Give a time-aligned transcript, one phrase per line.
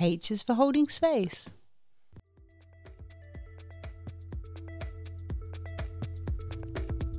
[0.00, 1.50] H is for holding space.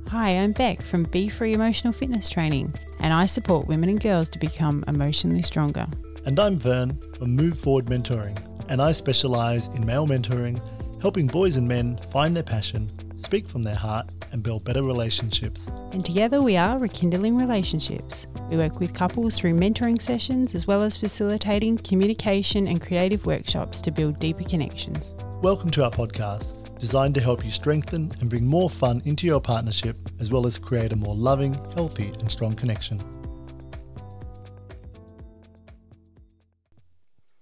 [0.08, 4.28] Hi, I'm Beck from Be Free Emotional Fitness Training, and I support women and girls
[4.30, 5.86] to become emotionally stronger.
[6.26, 8.38] And I'm Vern from Move Forward Mentoring,
[8.68, 10.60] and I specialise in male mentoring,
[11.00, 12.90] helping boys and men find their passion,
[13.34, 15.68] speak from their heart, and build better relationships.
[15.90, 18.28] And together we are rekindling relationships.
[18.48, 23.82] We work with couples through mentoring sessions as well as facilitating communication and creative workshops
[23.82, 25.16] to build deeper connections.
[25.42, 29.40] Welcome to our podcast, designed to help you strengthen and bring more fun into your
[29.40, 33.00] partnership, as well as create a more loving, healthy, and strong connection.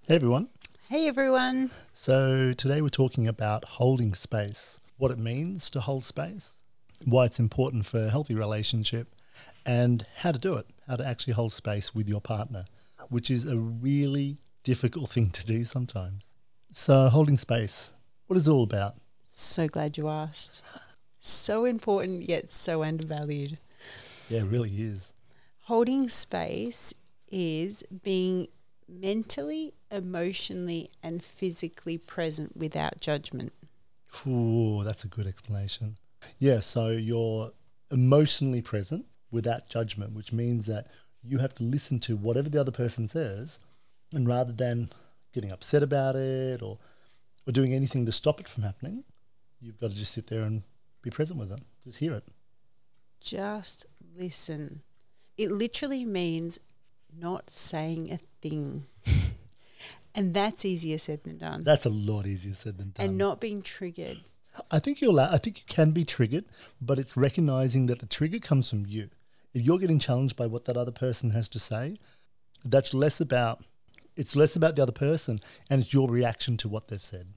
[0.06, 0.48] Hey everyone.
[0.88, 1.70] Hey everyone.
[1.92, 6.62] So, today we're talking about holding space, what it means to hold space,
[7.04, 9.16] why it's important for a healthy relationship,
[9.66, 12.64] and how to do it, how to actually hold space with your partner,
[13.08, 16.28] which is a really difficult thing to do sometimes.
[16.70, 17.90] So, holding space,
[18.28, 18.94] what is it all about?
[19.26, 20.62] So glad you asked.
[21.18, 23.58] So important, yet so undervalued.
[24.28, 25.12] Yeah, it really is.
[25.62, 26.94] Holding space
[27.28, 28.46] is being
[28.88, 33.52] mentally, emotionally, and physically present without judgment.
[34.26, 35.96] Ooh, that's a good explanation.
[36.38, 37.52] Yeah, so you're
[37.90, 40.88] emotionally present without judgment, which means that
[41.22, 43.58] you have to listen to whatever the other person says,
[44.12, 44.90] and rather than
[45.32, 46.78] getting upset about it or
[47.46, 49.02] or doing anything to stop it from happening,
[49.60, 50.62] you've got to just sit there and
[51.02, 51.58] be present with it.
[51.84, 52.24] Just hear it.
[53.20, 54.82] Just listen.
[55.36, 56.60] It literally means
[57.12, 58.86] not saying a thing.
[60.14, 61.64] and that's easier said than done.
[61.64, 63.06] That's a lot easier said than done.
[63.06, 64.18] and not being triggered.
[64.70, 66.44] I think you're I think you can be triggered,
[66.80, 69.08] but it's recognizing that the trigger comes from you.
[69.54, 71.98] If you're getting challenged by what that other person has to say,
[72.64, 73.64] that's less about
[74.14, 77.28] it's less about the other person and it's your reaction to what they've said.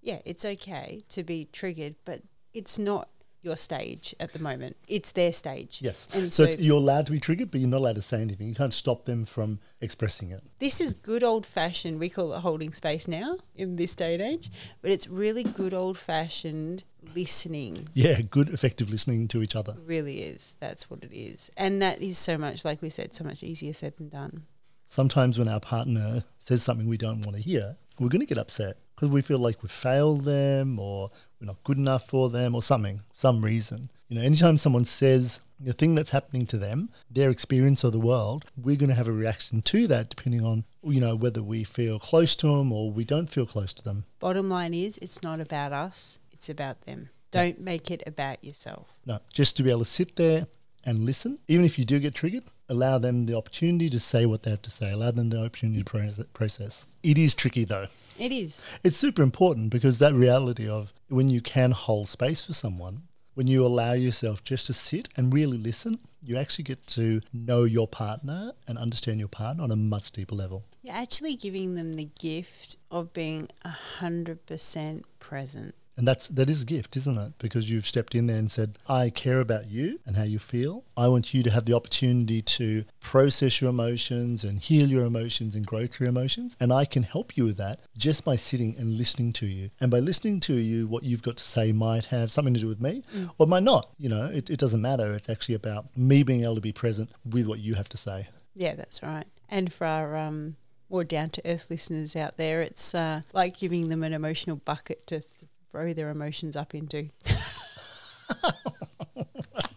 [0.00, 2.22] Yeah, it's okay to be triggered, but
[2.54, 3.08] it's not
[3.42, 4.76] your stage at the moment.
[4.86, 5.80] It's their stage.
[5.82, 6.08] Yes.
[6.12, 8.48] And so so, you're allowed to be triggered, but you're not allowed to say anything.
[8.48, 10.42] You can't stop them from expressing it.
[10.58, 11.98] this is good old fashioned.
[11.98, 14.50] We call it holding space now in this day and age,
[14.82, 16.84] but it's really good old fashioned
[17.14, 17.88] listening.
[17.94, 19.76] Yeah, good effective listening to each other.
[19.84, 20.56] Really is.
[20.60, 21.50] That's what it is.
[21.56, 24.46] And that is so much, like we said, so much easier said than done.
[24.86, 28.38] Sometimes when our partner says something we don't want to hear, we're going to get
[28.38, 32.54] upset because we feel like we've failed them or we're not good enough for them
[32.54, 33.90] or something, some reason.
[34.08, 37.98] You know, anytime someone says the thing that's happening to them, their experience of the
[37.98, 41.64] world, we're going to have a reaction to that depending on, you know, whether we
[41.64, 44.04] feel close to them or we don't feel close to them.
[44.18, 47.08] Bottom line is, it's not about us, it's about them.
[47.30, 48.98] Don't make it about yourself.
[49.06, 50.46] No, just to be able to sit there
[50.84, 54.42] and listen, even if you do get triggered, allow them the opportunity to say what
[54.42, 56.86] they have to say, allow them the opportunity to process.
[57.02, 57.88] It is tricky though.
[58.18, 58.62] It is.
[58.84, 63.02] It's super important because that reality of when you can hold space for someone,
[63.34, 67.64] when you allow yourself just to sit and really listen, you actually get to know
[67.64, 70.64] your partner and understand your partner on a much deeper level.
[70.82, 75.74] You're actually giving them the gift of being 100% present.
[75.96, 77.32] And that's that is a gift, isn't it?
[77.38, 80.84] Because you've stepped in there and said, "I care about you and how you feel.
[80.96, 85.54] I want you to have the opportunity to process your emotions and heal your emotions
[85.54, 88.96] and grow through emotions, and I can help you with that just by sitting and
[88.96, 89.70] listening to you.
[89.80, 92.68] And by listening to you, what you've got to say might have something to do
[92.68, 93.02] with me,
[93.38, 93.90] or might not.
[93.98, 95.12] You know, it, it doesn't matter.
[95.14, 98.28] It's actually about me being able to be present with what you have to say.
[98.54, 99.26] Yeah, that's right.
[99.48, 100.56] And for our um,
[100.88, 105.06] more down to earth listeners out there, it's uh, like giving them an emotional bucket
[105.08, 105.22] to
[105.70, 107.10] throw their emotions up into.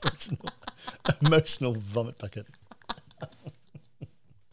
[0.04, 0.50] emotional,
[1.22, 2.46] emotional vomit bucket.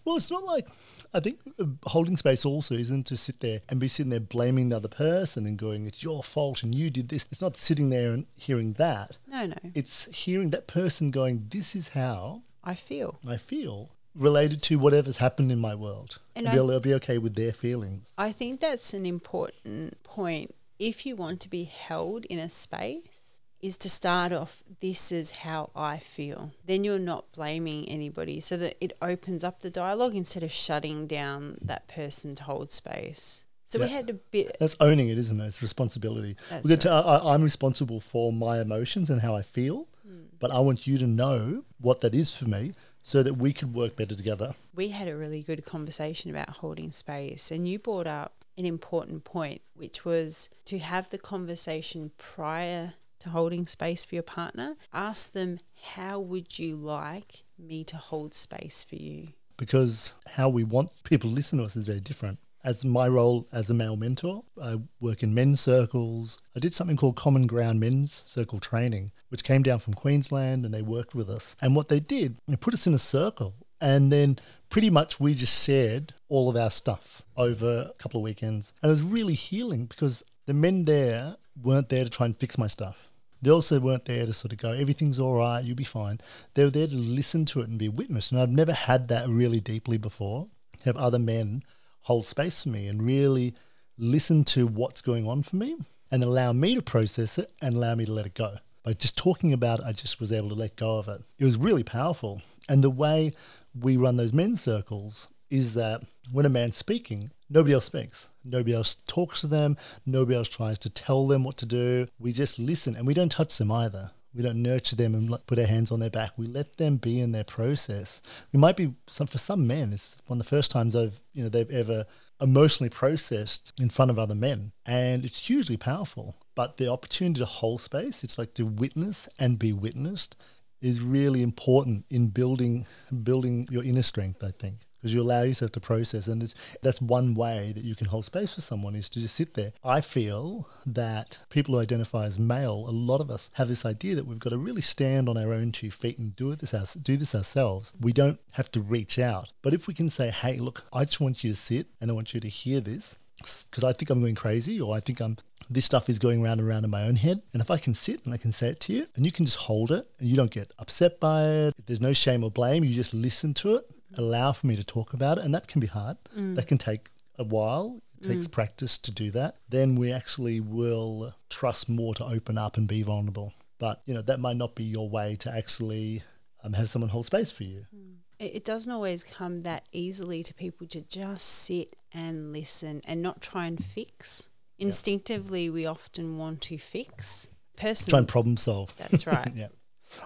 [0.04, 0.66] well, it's not like
[1.12, 4.68] I think uh, holding space also isn't to sit there and be sitting there blaming
[4.68, 7.90] the other person and going, "It's your fault and you did this." It's not sitting
[7.90, 9.18] there and hearing that.
[9.26, 13.18] No, no, It's hearing that person going, "This is how I feel.
[13.26, 16.94] I feel." Related to whatever's happened in my world, And and be I- to be
[16.94, 18.10] okay with their feelings.
[18.18, 20.52] I think that's an important point.
[20.80, 25.30] If you want to be held in a space, is to start off, this is
[25.30, 26.52] how I feel.
[26.64, 31.06] Then you're not blaming anybody so that it opens up the dialogue instead of shutting
[31.06, 33.44] down that person to hold space.
[33.66, 35.46] So we had a bit, That's owning it, isn't it?
[35.46, 36.36] It's responsibility.
[36.48, 40.22] That's We get to, I, I'm responsible for my emotions and how I feel, hmm.
[40.38, 42.72] but I want you to know what that is for me
[43.02, 44.54] so that we can work better together.
[44.74, 49.24] we had a really good conversation about holding space, and you brought up an important
[49.24, 54.76] point, which was to have the conversation prior to holding space for your partner.
[54.92, 55.58] Ask them,
[55.94, 59.28] How would you like me to hold space for you?
[59.56, 62.38] Because how we want people to listen to us is very different.
[62.62, 66.38] as my role as a male mentor, I work in men's circles.
[66.54, 70.74] I did something called Common Ground Men's Circle Training, which came down from Queensland and
[70.74, 71.56] they worked with us.
[71.60, 74.38] And what they did, they put us in a circle and then
[74.68, 78.72] pretty much we just shared all of our stuff over a couple of weekends.
[78.82, 82.58] And it was really healing because the men there weren't there to try and fix
[82.58, 83.08] my stuff.
[83.42, 86.20] They also weren't there to sort of go, everything's all right, you'll be fine.
[86.54, 88.30] They were there to listen to it and be witness.
[88.30, 90.48] And I've never had that really deeply before.
[90.84, 91.62] Have other men
[92.02, 93.54] hold space for me and really
[93.96, 95.76] listen to what's going on for me
[96.10, 98.56] and allow me to process it and allow me to let it go.
[98.82, 101.22] By just talking about it, I just was able to let go of it.
[101.38, 102.40] It was really powerful.
[102.68, 103.32] And the way
[103.78, 108.28] we run those men's circles is that when a man's speaking, nobody else speaks.
[108.44, 109.76] Nobody else talks to them.
[110.06, 112.06] Nobody else tries to tell them what to do.
[112.18, 114.12] We just listen and we don't touch them either.
[114.32, 116.32] We don't nurture them and put our hands on their back.
[116.36, 118.22] We let them be in their process.
[118.52, 119.92] We might be some for some men.
[119.92, 122.06] It's one of the first times I've you know they've ever
[122.40, 126.36] emotionally processed in front of other men, and it's hugely powerful.
[126.54, 130.36] But the opportunity to hold space, it's like to witness and be witnessed,
[130.80, 132.86] is really important in building
[133.22, 134.42] building your inner strength.
[134.42, 136.26] I think because you allow yourself to process.
[136.26, 136.52] And
[136.82, 139.72] that's one way that you can hold space for someone is to just sit there.
[139.82, 144.14] I feel that people who identify as male, a lot of us have this idea
[144.16, 147.16] that we've got to really stand on our own two feet and do this, do
[147.16, 147.92] this ourselves.
[148.00, 149.52] We don't have to reach out.
[149.62, 152.14] But if we can say, hey, look, I just want you to sit and I
[152.14, 155.38] want you to hear this because I think I'm going crazy or I think I'm
[155.70, 157.42] this stuff is going round and round in my own head.
[157.52, 159.44] And if I can sit and I can say it to you and you can
[159.44, 162.82] just hold it and you don't get upset by it, there's no shame or blame,
[162.84, 163.84] you just listen to it
[164.16, 165.44] allow for me to talk about it.
[165.44, 166.16] And that can be hard.
[166.36, 166.56] Mm.
[166.56, 167.08] That can take
[167.38, 168.02] a while.
[168.20, 168.52] It takes mm.
[168.52, 169.56] practice to do that.
[169.68, 173.54] Then we actually will trust more to open up and be vulnerable.
[173.78, 176.22] But, you know, that might not be your way to actually
[176.62, 177.86] um, have someone hold space for you.
[177.94, 178.16] Mm.
[178.38, 183.22] It, it doesn't always come that easily to people to just sit and listen and
[183.22, 184.48] not try and fix.
[184.78, 187.50] Instinctively, we often want to fix.
[187.76, 188.94] Personally, try and problem solve.
[188.96, 189.52] That's right.
[189.54, 189.68] yeah.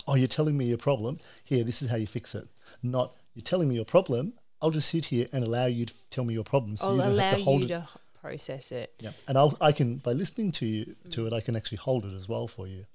[0.06, 1.19] Oh, you're telling me your problem.
[1.44, 2.48] Here, this is how you fix it.
[2.82, 4.34] Not you're telling me your problem.
[4.62, 6.76] I'll just sit here and allow you to tell me your problem.
[6.76, 7.69] So I'll you don't allow have to hold you it.
[7.69, 7.88] to
[8.20, 8.94] process it.
[9.00, 12.04] Yeah, and I'll I can by listening to you to it, I can actually hold
[12.04, 12.86] it as well for you,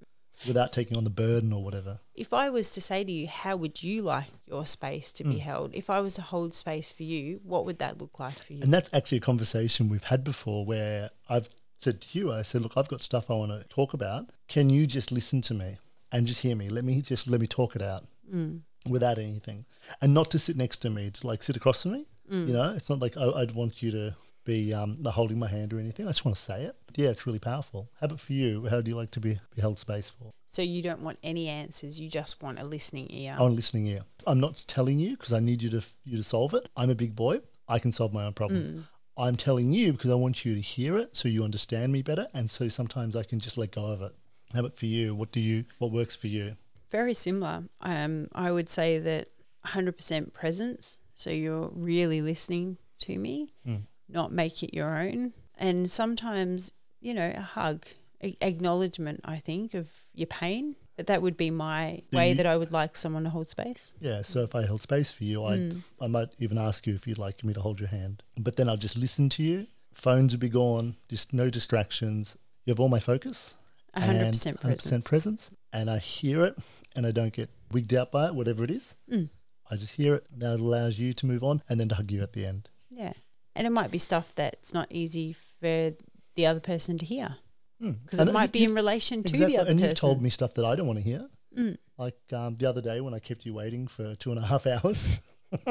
[0.47, 1.99] without taking on the burden or whatever.
[2.15, 5.31] If I was to say to you, how would you like your space to mm.
[5.31, 5.75] be held?
[5.75, 8.63] If I was to hold space for you, what would that look like for you?
[8.63, 12.61] And that's actually a conversation we've had before, where I've said to you, I said,
[12.61, 14.31] look, I've got stuff I want to talk about.
[14.47, 15.77] Can you just listen to me
[16.11, 16.69] and just hear me?
[16.69, 18.05] Let me just let me talk it out.
[18.33, 19.65] Mm without anything,
[20.01, 22.07] and not to sit next to me, to like sit across from me.
[22.31, 22.47] Mm.
[22.47, 24.15] You know, it's not like oh, I'd want you to
[24.45, 26.07] be um, holding my hand or anything.
[26.07, 26.75] I just want to say it.
[26.95, 27.89] Yeah, it's really powerful.
[27.99, 28.65] How about for you?
[28.67, 30.31] How do you like to be, be held space for?
[30.47, 31.99] So you don't want any answers.
[31.99, 33.35] You just want a listening ear.
[33.37, 34.01] I want a listening ear.
[34.25, 36.69] I'm not telling you because I need you to you to solve it.
[36.75, 37.41] I'm a big boy.
[37.67, 38.71] I can solve my own problems.
[38.71, 38.83] Mm.
[39.17, 42.27] I'm telling you because I want you to hear it so you understand me better,
[42.33, 44.15] and so sometimes I can just let go of it.
[44.53, 45.13] How about for you?
[45.13, 45.65] What do you?
[45.77, 46.55] What works for you?
[46.91, 47.63] Very similar.
[47.81, 49.29] Um, I would say that
[49.65, 50.99] 100% presence.
[51.13, 53.81] So you're really listening to me, mm.
[54.07, 55.33] not make it your own.
[55.57, 56.71] And sometimes,
[57.01, 57.85] you know, a hug,
[58.23, 60.75] a- acknowledgement, I think, of your pain.
[60.95, 63.47] But that would be my Do way you, that I would like someone to hold
[63.47, 63.93] space.
[64.01, 64.21] Yeah.
[64.21, 65.81] So if I held space for you, I mm.
[66.01, 68.21] I might even ask you if you'd like me to hold your hand.
[68.37, 69.67] But then I'll just listen to you.
[69.93, 70.97] Phones would be gone.
[71.07, 72.37] Just no distractions.
[72.65, 73.55] You have all my focus.
[73.95, 75.05] 100% presence.
[75.05, 76.57] 100% presence and I hear it
[76.95, 78.95] and I don't get wigged out by it, whatever it is.
[79.11, 79.29] Mm.
[79.69, 80.27] I just hear it.
[80.37, 82.69] That allows you to move on and then to hug you at the end.
[82.89, 83.13] Yeah.
[83.55, 85.93] And it might be stuff that's not easy for
[86.35, 87.37] the other person to hear
[87.79, 88.27] because mm.
[88.27, 89.55] it might be in relation to exactly.
[89.55, 89.89] the other and person.
[89.89, 91.27] you've told me stuff that I don't want to hear.
[91.57, 91.77] Mm.
[91.97, 94.67] Like um, the other day when I kept you waiting for two and a half
[94.67, 95.19] hours.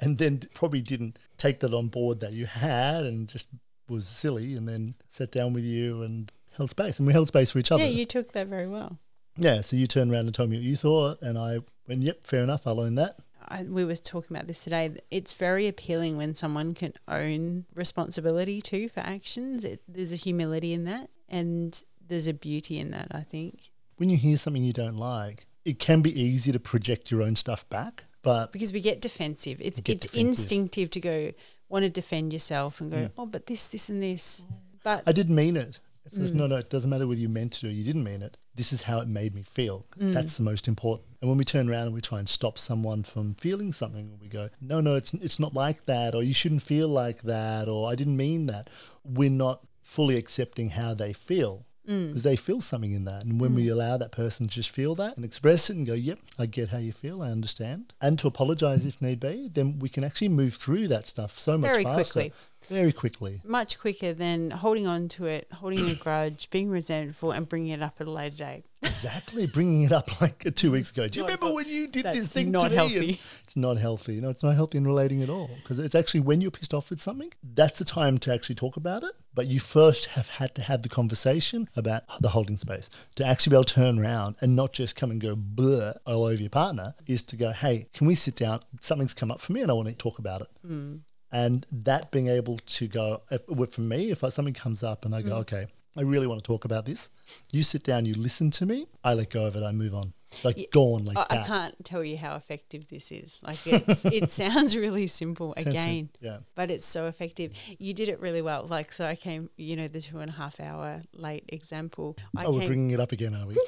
[0.00, 3.48] and then probably didn't take that on board that you had and just
[3.88, 7.50] was silly and then sat down with you and held space, and we held space
[7.50, 7.84] for each other.
[7.84, 8.98] Yeah, you took that very well.
[9.36, 12.24] Yeah, so you turned around and told me what you thought, and I went, "Yep,
[12.24, 12.66] fair enough.
[12.66, 14.96] I'll own that." I, we were talking about this today.
[15.10, 19.64] It's very appealing when someone can own responsibility too for actions.
[19.64, 23.08] It, there's a humility in that, and there's a beauty in that.
[23.12, 27.10] I think when you hear something you don't like, it can be easy to project
[27.10, 30.28] your own stuff back, but because we get defensive, it's it's defensive.
[30.28, 31.32] instinctive to go
[31.68, 33.08] want to defend yourself and go, yeah.
[33.18, 34.44] oh, but this, this, and this.
[34.44, 34.54] Mm.
[34.84, 35.80] But I didn't mean it.
[36.06, 36.36] It says, mm.
[36.36, 38.36] no, no, it doesn't matter whether you meant it or you didn't mean it.
[38.54, 39.84] This is how it made me feel.
[39.98, 40.14] Mm.
[40.14, 41.08] That's the most important.
[41.20, 44.28] And when we turn around and we try and stop someone from feeling something, we
[44.28, 47.90] go, no, no, it's, it's not like that, or you shouldn't feel like that, or
[47.90, 48.70] I didn't mean that.
[49.04, 51.65] We're not fully accepting how they feel.
[51.88, 52.08] Mm.
[52.08, 53.24] because they feel something in that.
[53.24, 53.72] And when we mm.
[53.72, 56.70] allow that person to just feel that and express it and go, yep, I get
[56.70, 58.88] how you feel, I understand, and to apologize mm.
[58.88, 62.12] if need be, then we can actually move through that stuff so much Very faster.
[62.12, 62.32] quickly.
[62.68, 63.40] Very quickly.
[63.44, 67.82] Much quicker than holding on to it, holding a grudge, being resentful, and bringing it
[67.82, 68.64] up at a later date.
[68.86, 69.46] Exactly.
[69.46, 71.08] Bringing it up like two weeks ago.
[71.08, 72.74] Do you remember when you did this thing not to me?
[72.76, 73.20] healthy.
[73.44, 74.20] It's not healthy.
[74.20, 75.50] No, it's not healthy in relating at all.
[75.62, 78.76] Because it's actually when you're pissed off with something, that's the time to actually talk
[78.76, 79.12] about it.
[79.34, 82.88] But you first have had to have the conversation about the holding space.
[83.16, 86.24] To actually be able to turn around and not just come and go blur all
[86.24, 88.60] over your partner is to go, hey, can we sit down?
[88.80, 90.48] Something's come up for me and I want to talk about it.
[90.66, 91.00] Mm.
[91.32, 95.22] And that being able to go, if, for me, if something comes up and I
[95.22, 95.40] go, mm.
[95.40, 97.10] okay, I really want to talk about this,
[97.52, 100.12] you sit down, you listen to me, I let go of it, I move on.
[100.42, 103.40] Like Yeah, gone like I, I can't tell you how effective this is.
[103.44, 106.38] Like it's, it sounds really simple again, Yeah.
[106.54, 107.52] but it's so effective.
[107.78, 108.66] You did it really well.
[108.66, 109.48] Like so, I came.
[109.56, 112.16] You know, the two and a half hour late example.
[112.36, 113.56] I Oh, we're bringing it up again, are we?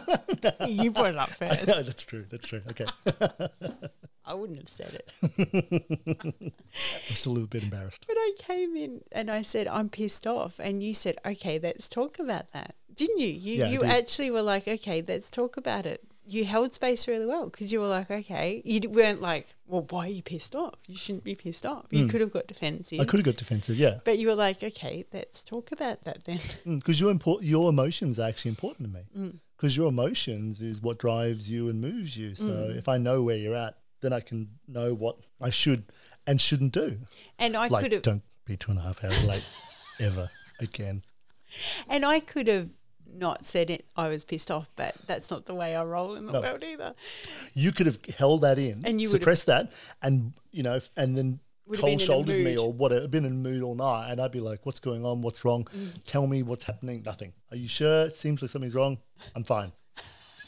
[0.68, 1.66] you brought it up first.
[1.66, 2.24] no, that's true.
[2.30, 2.62] That's true.
[2.70, 2.86] Okay.
[4.24, 5.10] I wouldn't have said it.
[6.52, 6.52] I'm
[7.16, 8.04] still a little bit embarrassed.
[8.06, 10.60] But I came in and I said, I'm pissed off.
[10.60, 12.76] And you said, okay, let's talk about that.
[12.94, 13.28] Didn't you?
[13.28, 16.04] You, Yeah, you actually were like, okay, let's talk about it.
[16.24, 18.62] You held space really well because you were like, okay.
[18.64, 20.74] You weren't like, well, why are you pissed off?
[20.86, 21.86] You shouldn't be pissed off.
[21.90, 23.00] You could have got defensive.
[23.00, 23.98] I could have got defensive, yeah.
[24.04, 26.40] But you were like, okay, let's talk about that then.
[26.78, 29.04] Because your import, your emotions are actually important to me.
[29.30, 29.38] Mm.
[29.56, 32.34] Because your emotions is what drives you and moves you.
[32.36, 32.76] So Mm.
[32.76, 35.84] if I know where you're at, then I can know what I should
[36.26, 36.98] and shouldn't do.
[37.38, 39.44] And I like, could have, don't be two and a half hours late
[40.00, 40.28] ever
[40.60, 41.02] again.
[41.88, 42.70] and I could have
[43.14, 43.84] not said it.
[43.96, 46.40] I was pissed off, but that's not the way I roll in the No.
[46.40, 46.94] world either.
[47.54, 51.40] You could have held that in, And you suppressed that, and you know, and then
[51.66, 54.10] Would have been in cold shouldered me or whatever, been in a mood all night,
[54.10, 55.22] and I'd be like, "What's going on?
[55.22, 55.64] What's wrong?
[55.66, 56.02] Mm.
[56.06, 57.32] Tell me what's happening." Nothing.
[57.50, 58.06] Are you sure?
[58.06, 58.98] It seems like something's wrong.
[59.36, 59.72] I'm fine.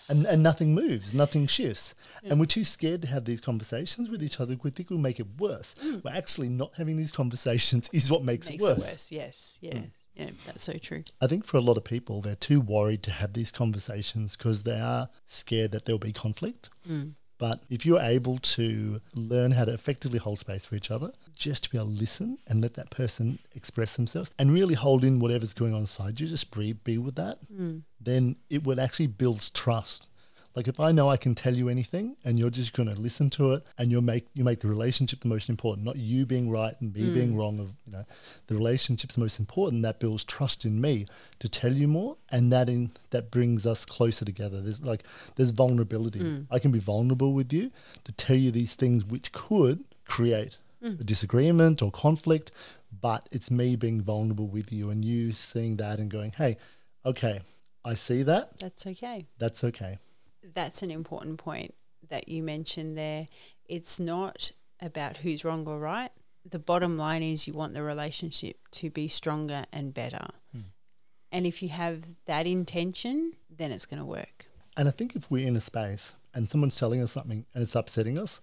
[0.07, 1.95] And, and nothing moves, nothing shifts.
[2.23, 4.55] And we're too scared to have these conversations with each other.
[4.63, 5.75] We think we'll make it worse.
[5.83, 8.51] We're actually not having these conversations is what makes, Mm.
[8.51, 8.79] Makes it it worse.
[8.91, 9.13] worse.
[9.13, 9.59] Yes.
[9.63, 9.81] Yeah.
[10.15, 10.31] Yeah.
[10.47, 11.05] That's so true.
[11.21, 14.63] I think for a lot of people, they're too worried to have these conversations because
[14.63, 16.69] they are scared that there'll be conflict.
[16.89, 17.15] Mm.
[17.37, 21.65] But if you're able to learn how to effectively hold space for each other, just
[21.65, 25.19] to be able to listen and let that person express themselves and really hold in
[25.19, 27.83] whatever's going on inside you, just breathe, be with that, mm.
[28.01, 30.09] then it would actually builds trust.
[30.55, 33.29] Like if I know I can tell you anything and you're just going to listen
[33.31, 36.49] to it and you make you make the relationship the most important, not you being
[36.49, 37.15] right and me mm.
[37.15, 37.59] being wrong.
[37.59, 38.05] Of you know,
[38.47, 39.83] the relationship's the most important.
[39.83, 41.07] That builds trust in me
[41.41, 44.61] to tell you more, and that in that brings us closer together.
[44.61, 45.03] There's like
[45.35, 46.21] there's vulnerability.
[46.21, 46.47] Mm.
[46.51, 47.73] I can be vulnerable with you
[48.05, 51.01] to tell you these things which could create mm.
[51.01, 52.53] a disagreement or conflict,
[53.01, 56.59] but it's me being vulnerable with you and you seeing that and going, hey,
[57.05, 57.41] okay,
[57.85, 58.59] I see that.
[58.59, 59.27] That's okay.
[59.39, 59.99] That's okay.
[60.53, 61.75] That's an important point
[62.09, 63.27] that you mentioned there.
[63.67, 66.11] It's not about who's wrong or right.
[66.49, 70.29] The bottom line is you want the relationship to be stronger and better.
[70.53, 70.61] Hmm.
[71.33, 74.47] And if you have that intention, then it's going to work.
[74.77, 77.75] And I think if we're in a space and someone's telling us something and it's
[77.75, 78.41] upsetting us,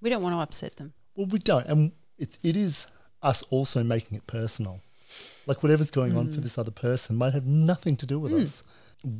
[0.00, 0.94] We don't want to upset them.
[1.14, 1.66] well, we don't.
[1.66, 2.86] And it's, it is
[3.22, 4.80] us also making it personal.
[5.46, 6.42] Like whatever's going on for hmm.
[6.42, 8.42] this other person might have nothing to do with hmm.
[8.42, 8.64] us.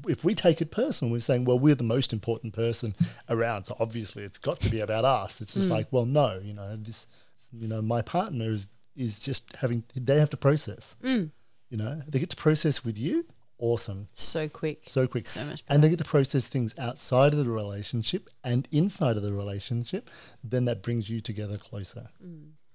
[0.08, 2.94] If we take it personal, we're saying, well, we're the most important person
[3.28, 3.64] around.
[3.64, 5.40] So obviously it's got to be about us.
[5.40, 5.74] It's just hmm.
[5.74, 7.06] like, well, no, you know, this,
[7.52, 10.96] you know, my partner is, is just having, they have to process.
[11.02, 11.26] Hmm.
[11.70, 13.26] You know, they get to process with you.
[13.58, 14.08] Awesome.
[14.12, 14.82] So quick.
[14.86, 15.26] So quick.
[15.26, 19.22] So much and they get to process things outside of the relationship and inside of
[19.22, 20.10] the relationship,
[20.42, 22.08] then that brings you together closer.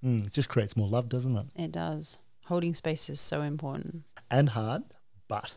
[0.03, 1.45] Mm, it just creates more love, doesn't it?
[1.55, 2.17] It does.
[2.45, 4.03] Holding space is so important.
[4.31, 4.83] And hard,
[5.27, 5.53] but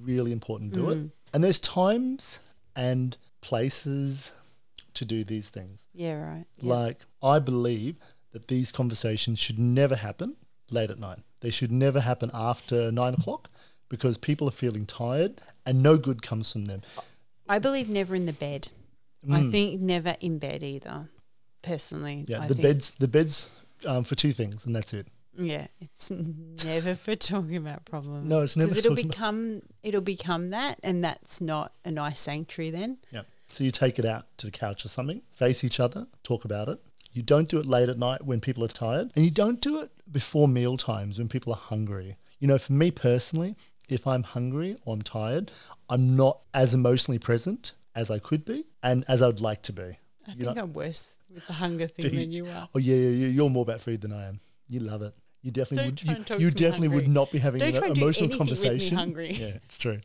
[0.00, 1.04] really important to do Mm.
[1.06, 1.10] it.
[1.32, 2.40] And there's times
[2.76, 4.32] and places
[4.94, 5.86] to do these things.
[5.94, 6.46] Yeah, right.
[6.58, 6.74] Yeah.
[6.74, 7.96] Like, I believe
[8.32, 10.36] that these conversations should never happen
[10.70, 11.20] late at night.
[11.40, 13.50] They should never happen after nine o'clock
[13.88, 16.82] because people are feeling tired and no good comes from them.
[17.48, 18.68] I believe never in the bed.
[19.30, 21.08] I think never in bed either.
[21.62, 22.28] Personally, Mm.
[22.28, 23.50] Yeah, I the think, beds, the beds
[23.86, 25.06] um, for two things, and that's it.
[25.36, 26.10] Yeah, it's
[26.64, 28.28] never for talking about problems.
[28.28, 31.90] No, it's never because it'll talking about- become it'll become that, and that's not a
[31.90, 32.70] nice sanctuary.
[32.70, 33.22] Then Yeah.
[33.48, 36.68] So you take it out to the couch or something, face each other, talk about
[36.68, 36.80] it.
[37.12, 39.80] You don't do it late at night when people are tired, and you don't do
[39.80, 42.16] it before meal times when people are hungry.
[42.38, 43.54] You know, for me personally,
[43.88, 45.50] if I'm hungry or I'm tired,
[45.90, 49.72] I'm not as emotionally present as I could be and as I would like to
[49.74, 49.82] be.
[50.26, 52.68] I You think know- I'm worse with the hunger thing you- than you are.
[52.74, 54.40] Oh yeah, yeah, yeah, you're more about food than I am.
[54.68, 55.14] You love it.
[55.42, 57.94] You definitely Don't would you, you definitely would not be having Don't an try and
[57.94, 58.96] do emotional anything with me conversation.
[58.96, 59.32] hungry.
[59.32, 60.00] Yeah, it's true.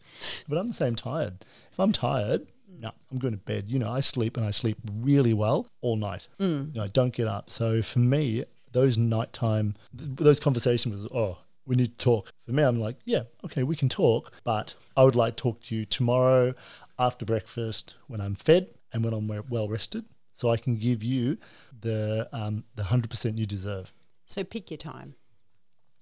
[0.48, 1.46] But I'm the same tired.
[1.72, 2.48] If I'm tired,
[2.80, 3.72] no, I'm going to bed.
[3.72, 6.28] You know, I sleep and I sleep really well all night.
[6.40, 6.74] Mm.
[6.74, 7.50] You know, I don't get up.
[7.50, 12.30] So for me, those nighttime, those conversations was, oh, we need to talk.
[12.46, 15.62] For me, I'm like, yeah, okay, we can talk, but I would like to talk
[15.64, 16.54] to you tomorrow
[16.98, 21.38] after breakfast when I'm fed and when I'm well rested, so I can give you
[21.80, 23.92] the um, the hundred percent you deserve.
[24.26, 25.16] So pick your time.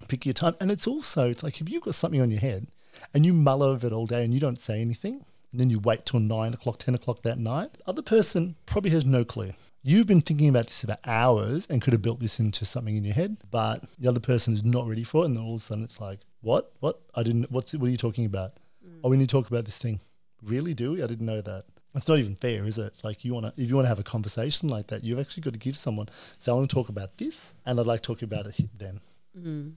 [0.07, 2.67] Pick your time, and it's also it's like if you've got something on your head
[3.13, 5.79] and you mull over it all day and you don't say anything, and then you
[5.79, 9.53] wait till nine o'clock, ten o'clock that night, other person probably has no clue.
[9.81, 13.03] You've been thinking about this for hours and could have built this into something in
[13.03, 15.61] your head, but the other person is not ready for it, and then all of
[15.61, 16.71] a sudden it's like, what?
[16.79, 17.01] What?
[17.15, 17.51] I didn't.
[17.51, 17.73] What's?
[17.73, 18.53] it, What are you talking about?
[18.85, 18.99] Mm.
[19.03, 19.99] Oh, we need to talk about this thing.
[20.43, 20.73] Really?
[20.73, 21.03] Do we?
[21.03, 21.65] I didn't know that.
[21.95, 22.87] It's not even fair, is it?
[22.87, 25.19] It's like you want to, if you want to have a conversation like that, you've
[25.19, 26.09] actually got to give someone.
[26.39, 28.99] So I want to talk about this, and I'd like to talk about it then.
[29.39, 29.73] Mm.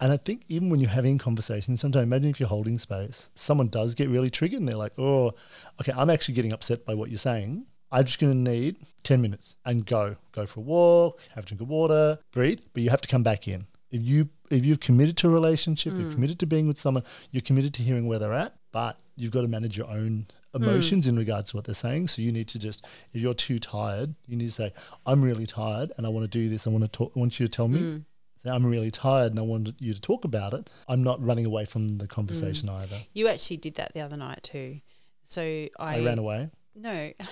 [0.00, 3.68] And I think even when you're having conversations, sometimes imagine if you're holding space, someone
[3.68, 5.32] does get really triggered and they're like, oh,
[5.80, 7.66] okay, I'm actually getting upset by what you're saying.
[7.92, 10.16] I'm just going to need 10 minutes and go.
[10.32, 13.22] Go for a walk, have a drink of water, breathe, but you have to come
[13.22, 13.66] back in.
[13.90, 16.14] If you if you've committed to a relationship, you're mm.
[16.14, 19.42] committed to being with someone, you're committed to hearing where they're at, but you've got
[19.42, 21.10] to manage your own emotions mm.
[21.10, 22.08] in regards to what they're saying.
[22.08, 24.72] So you need to just if you're too tired, you need to say,
[25.04, 26.66] I'm really tired and I want to do this.
[26.66, 28.04] I want to talk I want you to tell me say,
[28.44, 30.68] I'm really tired and I want you to talk about it.
[30.88, 32.96] I'm not running away from the conversation either.
[33.12, 34.80] You actually did that the other night too.
[35.24, 35.42] So
[35.78, 36.50] I, I ran away.
[36.74, 37.12] No.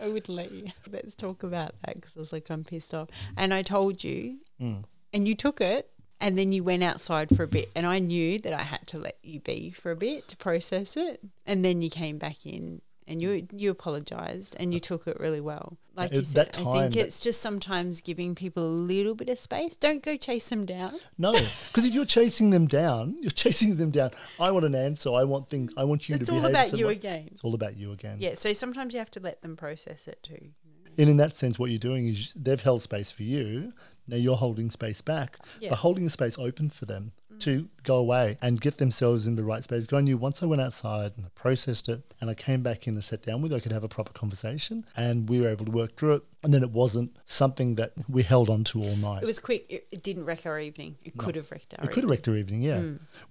[0.00, 0.66] I wouldn't let you.
[0.90, 3.08] Let's talk about that because I was like, I'm pissed off.
[3.36, 4.84] And I told you, Mm.
[5.12, 5.90] and you took it,
[6.20, 7.70] and then you went outside for a bit.
[7.76, 10.96] And I knew that I had to let you be for a bit to process
[10.96, 11.20] it.
[11.46, 15.40] And then you came back in and you you apologized and you took it really
[15.40, 15.76] well.
[15.96, 19.76] Like you said, I think it's just sometimes giving people a little bit of space.
[19.76, 20.94] Don't go chase them down.
[21.18, 24.10] No, because if you're chasing them down, you're chasing them down.
[24.38, 25.12] I want an answer.
[25.12, 25.72] I want things.
[25.76, 26.54] I want you It's to all behave.
[26.54, 27.28] a about you again.
[27.32, 28.18] It's all about you again.
[28.20, 28.34] Yeah.
[28.34, 30.50] So sometimes you have to let them process it too.
[30.96, 33.72] And in that sense, what you're doing is they've held space for you.
[34.08, 35.70] Now you're holding space back, Yeah.
[35.70, 39.44] but holding the space open for them to go away and get themselves in the
[39.44, 39.82] right space.
[39.82, 42.86] Because I knew once I went outside and I processed it and I came back
[42.86, 45.48] in and sat down with you, I could have a proper conversation and we were
[45.48, 46.22] able to work through it.
[46.42, 49.22] And then it wasn't something that we held on to all night.
[49.22, 49.66] It was quick.
[49.68, 50.96] It, didn't wreck our evening.
[51.02, 52.10] It could have wrecked our it could have evening.
[52.10, 52.82] wrecked our evening, yeah.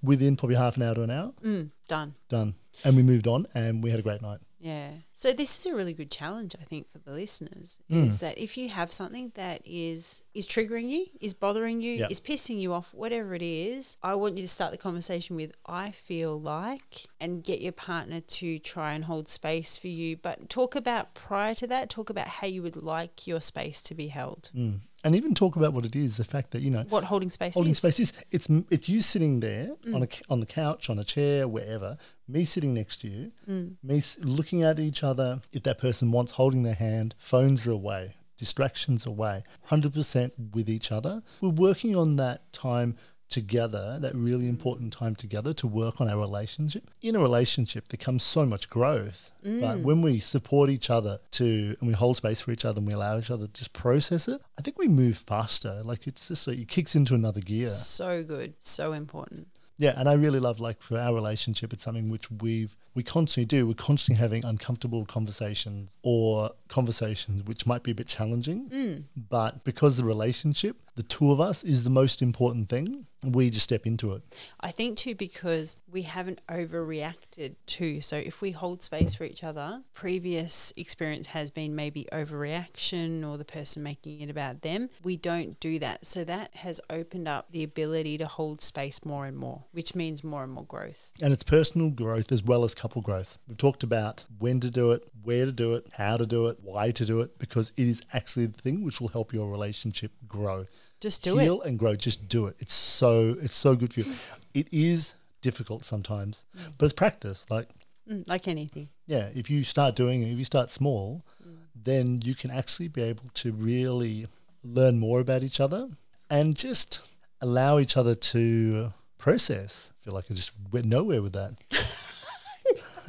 [0.03, 2.15] Within probably half an hour to an hour, Mm, done.
[2.29, 2.55] done.
[2.83, 4.39] And we moved on and we had a great night.
[4.59, 4.89] Yeah.
[5.19, 7.79] So this is a really good challenge, I think, for the listeners.
[7.91, 8.07] Mm.
[8.07, 12.07] Is that if you have something that is is triggering you, is bothering you, Yeah.
[12.11, 15.53] is pissing you off, whatever it is, I want you to start the conversation with
[15.65, 20.17] "I feel like," and get your partner to try and hold space for you.
[20.17, 23.95] But talk about prior to that, talk about how you would like your space to
[23.95, 24.51] be held.
[24.55, 24.81] Mm.
[25.07, 27.53] And even talk about what it is the fact that, you know, What holding space
[27.53, 27.77] holding is.
[27.77, 28.13] space is.
[28.29, 29.95] It's it's you sitting there mm.
[29.95, 33.75] on a on the couch on a chair wherever me sitting next to you mm.
[33.81, 35.41] me looking at each other.
[35.53, 40.91] If that person wants holding their hand phones are away distractions away 100% with each
[40.91, 41.23] other.
[41.41, 42.95] We're working on that time
[43.29, 46.89] together that really important time together to work on our relationship.
[47.01, 49.61] In a relationship there comes so much growth mm.
[49.61, 52.87] but when we support each other to and we hold space for each other and
[52.87, 55.81] we allow each other to just process it i think we move faster.
[55.83, 57.69] Like it's just like it kicks into another gear.
[57.69, 58.53] So good.
[58.59, 59.47] So important.
[59.77, 63.45] yeah, and I really love like for our relationship, it's something which we've we constantly
[63.45, 63.67] do.
[63.67, 68.69] We're constantly having uncomfortable conversations or conversations which might be a bit challenging.
[68.69, 69.03] Mm.
[69.15, 73.63] But because the relationship, the two of us, is the most important thing, we just
[73.63, 74.21] step into it.
[74.59, 78.01] I think too because we haven't overreacted too.
[78.01, 83.37] So if we hold space for each other, previous experience has been maybe overreaction or
[83.37, 84.89] the person making it about them.
[85.03, 86.05] We don't do that.
[86.05, 90.23] So that has opened up the ability to hold space more and more, which means
[90.23, 91.11] more and more growth.
[91.21, 93.37] And it's personal growth as well as couple growth.
[93.49, 96.57] We've talked about when to do it, where to do it, how to do it,
[96.61, 100.13] why to do it, because it is actually the thing which will help your relationship
[100.25, 100.67] grow.
[101.01, 101.43] Just do it.
[101.43, 101.97] Heal and grow.
[101.97, 102.55] Just do it.
[102.59, 104.05] It's so it's so good for you.
[104.05, 104.13] Hmm.
[104.53, 106.71] It is difficult sometimes, hmm.
[106.77, 107.45] but it's practice.
[107.49, 107.67] Like
[108.09, 108.87] Mm, like anything.
[109.05, 111.55] yeah, if you start doing it, if you start small, hmm.
[111.75, 114.27] then you can actually be able to really
[114.63, 115.89] learn more about each other
[116.29, 117.01] and just
[117.41, 119.89] allow each other to process.
[119.91, 121.51] I feel like I just went nowhere with that.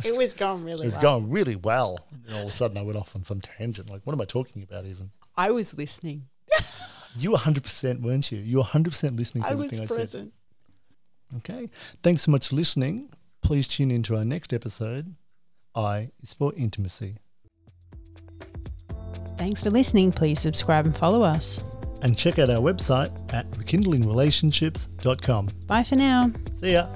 [0.04, 0.82] It was going really well.
[0.82, 1.02] It was well.
[1.02, 2.06] going really well.
[2.26, 3.90] And all of a sudden I went off on some tangent.
[3.90, 5.10] Like, what am I talking about even?
[5.36, 6.26] I was listening.
[7.16, 8.38] You 100%, weren't you?
[8.38, 9.96] You were 100% listening to I was everything I said.
[9.96, 10.32] present.
[11.38, 11.70] Okay.
[12.02, 13.08] Thanks so much for listening.
[13.42, 15.14] Please tune in to our next episode.
[15.74, 17.16] I is for intimacy.
[19.36, 20.12] Thanks for listening.
[20.12, 21.62] Please subscribe and follow us.
[22.02, 25.48] And check out our website at rekindlingrelationships.com.
[25.66, 26.32] Bye for now.
[26.54, 26.88] See ya.